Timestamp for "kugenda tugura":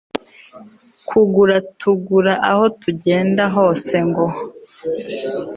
1.09-2.33